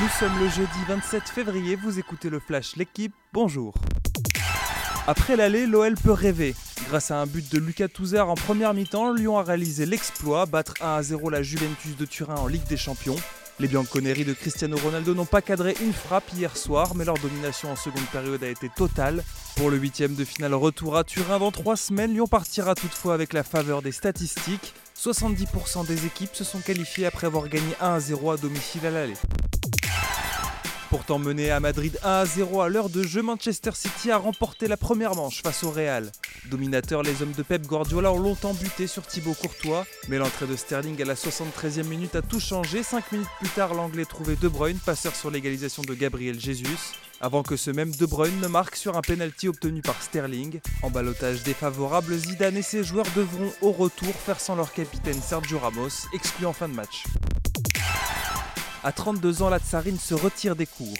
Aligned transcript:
Nous 0.00 0.08
sommes 0.08 0.38
le 0.38 0.48
jeudi 0.48 0.78
27 0.88 1.24
février, 1.28 1.76
vous 1.76 1.98
écoutez 1.98 2.30
le 2.30 2.40
Flash 2.40 2.76
L'équipe, 2.76 3.12
bonjour. 3.34 3.74
Après 5.06 5.36
l'aller, 5.36 5.66
l'OL 5.66 5.94
peut 5.94 6.12
rêver. 6.12 6.54
Grâce 6.88 7.10
à 7.10 7.20
un 7.20 7.26
but 7.26 7.52
de 7.52 7.58
Lucas 7.58 7.88
Touzard 7.88 8.30
en 8.30 8.34
première 8.34 8.72
mi-temps, 8.72 9.12
Lyon 9.12 9.36
a 9.36 9.42
réalisé 9.42 9.84
l'exploit, 9.84 10.46
battre 10.46 10.72
1 10.80 10.96
à 10.96 11.02
0 11.02 11.28
la 11.28 11.42
Juventus 11.42 11.98
de 11.98 12.06
Turin 12.06 12.36
en 12.36 12.46
Ligue 12.46 12.66
des 12.66 12.78
Champions. 12.78 13.16
Les 13.58 13.68
Bianconeri 13.68 14.24
de 14.24 14.32
Cristiano 14.32 14.78
Ronaldo 14.78 15.14
n'ont 15.14 15.26
pas 15.26 15.42
cadré 15.42 15.76
une 15.82 15.92
frappe 15.92 16.32
hier 16.32 16.56
soir, 16.56 16.94
mais 16.94 17.04
leur 17.04 17.18
domination 17.18 17.70
en 17.70 17.76
seconde 17.76 18.06
période 18.10 18.42
a 18.42 18.48
été 18.48 18.70
totale. 18.70 19.22
Pour 19.56 19.68
le 19.68 19.76
huitième 19.76 20.14
de 20.14 20.24
finale 20.24 20.54
retour 20.54 20.96
à 20.96 21.04
Turin 21.04 21.38
dans 21.38 21.52
trois 21.52 21.76
semaines, 21.76 22.14
Lyon 22.14 22.26
partira 22.26 22.74
toutefois 22.74 23.12
avec 23.12 23.34
la 23.34 23.42
faveur 23.42 23.82
des 23.82 23.92
statistiques. 23.92 24.72
70% 24.98 25.86
des 25.86 26.06
équipes 26.06 26.34
se 26.34 26.44
sont 26.44 26.60
qualifiées 26.60 27.04
après 27.04 27.26
avoir 27.26 27.50
gagné 27.50 27.74
1 27.82 27.94
à 27.94 28.00
0 28.00 28.30
à 28.30 28.36
domicile 28.38 28.86
à 28.86 28.90
l'aller. 28.90 29.16
Pourtant 30.90 31.20
mené 31.20 31.52
à 31.52 31.60
Madrid 31.60 31.96
1 32.02 32.10
à 32.10 32.26
0 32.26 32.62
à 32.62 32.68
l'heure 32.68 32.90
de 32.90 33.04
jeu, 33.04 33.22
Manchester 33.22 33.70
City 33.74 34.10
a 34.10 34.16
remporté 34.18 34.66
la 34.66 34.76
première 34.76 35.14
manche 35.14 35.40
face 35.40 35.62
au 35.62 35.70
Real. 35.70 36.10
Dominateur, 36.50 37.04
les 37.04 37.22
hommes 37.22 37.30
de 37.30 37.44
Pep 37.44 37.64
Guardiola 37.64 38.12
ont 38.12 38.18
longtemps 38.18 38.54
buté 38.54 38.88
sur 38.88 39.06
Thibaut 39.06 39.34
Courtois, 39.34 39.86
mais 40.08 40.18
l'entrée 40.18 40.48
de 40.48 40.56
Sterling 40.56 41.00
à 41.00 41.04
la 41.04 41.14
73e 41.14 41.84
minute 41.84 42.16
a 42.16 42.22
tout 42.22 42.40
changé. 42.40 42.82
5 42.82 43.12
minutes 43.12 43.28
plus 43.38 43.50
tard, 43.50 43.72
l'Anglais 43.74 44.04
trouvait 44.04 44.34
De 44.34 44.48
Bruyne, 44.48 44.80
passeur 44.84 45.14
sur 45.14 45.30
l'égalisation 45.30 45.84
de 45.84 45.94
Gabriel 45.94 46.40
Jesus, 46.40 46.96
avant 47.20 47.44
que 47.44 47.54
ce 47.54 47.70
même 47.70 47.94
De 47.94 48.06
Bruyne 48.06 48.40
ne 48.40 48.48
marque 48.48 48.74
sur 48.74 48.96
un 48.96 49.02
penalty 49.02 49.46
obtenu 49.46 49.82
par 49.82 50.02
Sterling. 50.02 50.58
En 50.82 50.90
balotage 50.90 51.44
défavorable, 51.44 52.16
Zidane 52.16 52.56
et 52.56 52.62
ses 52.62 52.82
joueurs 52.82 53.06
devront 53.14 53.52
au 53.62 53.70
retour 53.70 54.12
faire 54.12 54.40
sans 54.40 54.56
leur 54.56 54.72
capitaine 54.72 55.22
Sergio 55.22 55.60
Ramos, 55.60 56.08
exclu 56.12 56.46
en 56.46 56.52
fin 56.52 56.68
de 56.68 56.74
match. 56.74 57.04
À 58.82 58.92
32 58.92 59.42
ans, 59.42 59.50
la 59.50 59.58
tsarine 59.58 59.98
se 59.98 60.14
retire 60.14 60.56
des 60.56 60.66
cours. 60.66 60.96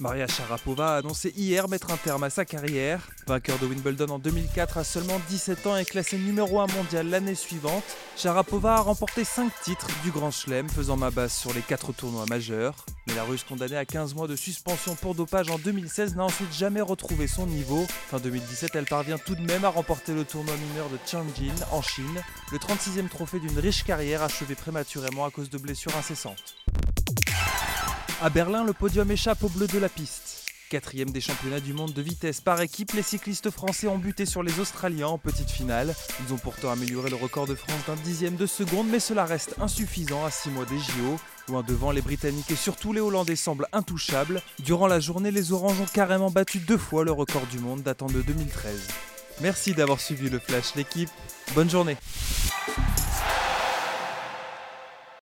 Maria 0.00 0.26
Sharapova 0.26 0.94
a 0.94 0.98
annoncé 0.98 1.32
hier 1.36 1.68
mettre 1.68 1.90
un 1.92 1.96
terme 1.96 2.24
à 2.24 2.30
sa 2.30 2.44
carrière. 2.44 3.08
Vainqueur 3.26 3.58
de 3.58 3.66
Wimbledon 3.66 4.08
en 4.08 4.18
2004 4.18 4.78
à 4.78 4.84
seulement 4.84 5.20
17 5.28 5.66
ans 5.66 5.76
et 5.76 5.84
classé 5.84 6.18
numéro 6.18 6.60
1 6.60 6.66
mondial 6.68 7.08
l'année 7.08 7.34
suivante, 7.34 7.84
Sharapova 8.16 8.74
a 8.74 8.80
remporté 8.80 9.24
5 9.24 9.52
titres 9.62 9.86
du 10.02 10.10
Grand 10.10 10.30
Chelem, 10.30 10.68
faisant 10.68 10.96
ma 10.96 11.10
base 11.10 11.32
sur 11.32 11.54
les 11.54 11.60
4 11.60 11.92
tournois 11.92 12.26
majeurs. 12.28 12.84
Mais 13.06 13.14
la 13.14 13.22
russe 13.22 13.44
condamnée 13.44 13.76
à 13.76 13.84
15 13.84 14.14
mois 14.14 14.28
de 14.28 14.36
suspension 14.36 14.94
pour 14.96 15.14
dopage 15.14 15.50
en 15.50 15.58
2016 15.58 16.16
n'a 16.16 16.24
ensuite 16.24 16.52
jamais 16.52 16.80
retrouvé 16.80 17.28
son 17.28 17.46
niveau. 17.46 17.86
Fin 18.10 18.18
2017, 18.18 18.74
elle 18.74 18.86
parvient 18.86 19.18
tout 19.18 19.36
de 19.36 19.42
même 19.42 19.64
à 19.64 19.68
remporter 19.68 20.14
le 20.14 20.24
tournoi 20.24 20.54
mineur 20.68 20.88
de 20.88 20.96
Tianjin 21.04 21.54
en 21.70 21.80
Chine, 21.80 22.22
le 22.50 22.58
36e 22.58 23.08
trophée 23.08 23.40
d'une 23.40 23.58
riche 23.58 23.84
carrière 23.84 24.22
achevée 24.22 24.54
prématurément 24.54 25.24
à 25.24 25.30
cause 25.30 25.48
de 25.48 25.58
blessures 25.58 25.96
incessantes. 25.96 26.61
À 28.24 28.30
Berlin, 28.30 28.62
le 28.62 28.72
podium 28.72 29.10
échappe 29.10 29.42
au 29.42 29.48
bleu 29.48 29.66
de 29.66 29.80
la 29.80 29.88
piste. 29.88 30.46
Quatrième 30.70 31.10
des 31.10 31.20
championnats 31.20 31.58
du 31.58 31.72
monde 31.72 31.92
de 31.92 32.02
vitesse 32.02 32.40
par 32.40 32.60
équipe, 32.60 32.92
les 32.92 33.02
cyclistes 33.02 33.50
français 33.50 33.88
ont 33.88 33.98
buté 33.98 34.26
sur 34.26 34.44
les 34.44 34.60
Australiens 34.60 35.08
en 35.08 35.18
petite 35.18 35.50
finale. 35.50 35.92
Ils 36.24 36.32
ont 36.32 36.36
pourtant 36.36 36.70
amélioré 36.70 37.10
le 37.10 37.16
record 37.16 37.48
de 37.48 37.56
France 37.56 37.80
d'un 37.88 37.96
dixième 37.96 38.36
de 38.36 38.46
seconde, 38.46 38.86
mais 38.86 39.00
cela 39.00 39.24
reste 39.24 39.56
insuffisant 39.60 40.24
à 40.24 40.30
6 40.30 40.50
mois 40.50 40.66
des 40.66 40.78
JO. 40.78 41.18
Loin 41.48 41.64
devant, 41.66 41.90
les 41.90 42.00
Britanniques 42.00 42.52
et 42.52 42.54
surtout 42.54 42.92
les 42.92 43.00
Hollandais 43.00 43.34
semblent 43.34 43.66
intouchables. 43.72 44.40
Durant 44.60 44.86
la 44.86 45.00
journée, 45.00 45.32
les 45.32 45.50
Oranges 45.50 45.80
ont 45.80 45.92
carrément 45.92 46.30
battu 46.30 46.60
deux 46.60 46.78
fois 46.78 47.04
le 47.04 47.10
record 47.10 47.46
du 47.50 47.58
monde 47.58 47.82
datant 47.82 48.06
de 48.06 48.22
2013. 48.22 48.86
Merci 49.40 49.74
d'avoir 49.74 49.98
suivi 49.98 50.30
le 50.30 50.38
Flash 50.38 50.76
l'équipe. 50.76 51.10
Bonne 51.56 51.68
journée. 51.68 51.96